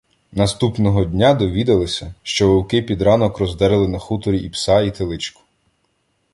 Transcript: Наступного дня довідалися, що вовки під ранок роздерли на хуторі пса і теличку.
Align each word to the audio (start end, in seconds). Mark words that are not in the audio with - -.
Наступного 0.31 1.05
дня 1.05 1.33
довідалися, 1.33 2.13
що 2.23 2.47
вовки 2.53 2.81
під 2.81 3.01
ранок 3.01 3.37
роздерли 3.39 3.87
на 3.87 3.99
хуторі 3.99 4.49
пса 4.49 4.81
і 4.81 4.95
теличку. 4.95 5.41